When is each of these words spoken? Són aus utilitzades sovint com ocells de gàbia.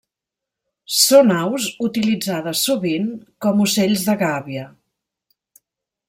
Són 0.99 1.33
aus 1.33 1.67
utilitzades 1.87 2.63
sovint 2.69 3.07
com 3.47 3.61
ocells 3.67 4.07
de 4.09 4.15
gàbia. 4.23 4.65